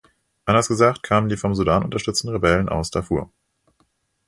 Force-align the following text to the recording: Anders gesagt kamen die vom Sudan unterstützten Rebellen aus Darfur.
Anders 0.45 0.67
gesagt 0.67 1.03
kamen 1.03 1.29
die 1.29 1.37
vom 1.37 1.53
Sudan 1.53 1.83
unterstützten 1.83 2.29
Rebellen 2.29 2.69
aus 2.69 2.89
Darfur. 2.89 3.29